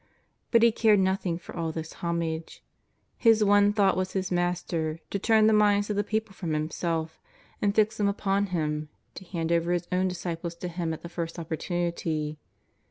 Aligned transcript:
But 0.49 0.63
he 0.63 0.71
cared 0.71 0.97
nothing 0.97 1.37
for 1.37 1.55
all 1.55 1.71
this 1.71 1.93
homage. 2.01 2.63
His 3.17 3.43
one 3.43 3.71
thought 3.71 3.95
was 3.95 4.13
his 4.13 4.31
Master, 4.31 4.97
to 5.11 5.19
turn 5.19 5.45
the 5.45 5.53
minds 5.53 5.91
of 5.91 5.95
the 5.95 6.03
people 6.03 6.33
from 6.33 6.53
himself 6.53 7.21
and 7.61 7.75
fix 7.75 7.97
them 7.97 8.07
upon 8.07 8.47
Him, 8.47 8.89
to 9.13 9.23
hand 9.23 9.51
over 9.51 9.71
his 9.71 9.87
own 9.91 10.07
disciples 10.07 10.55
to 10.55 10.69
Him 10.69 10.91
at 10.91 11.03
the 11.03 11.07
first 11.07 11.37
opportunity. 11.37 12.39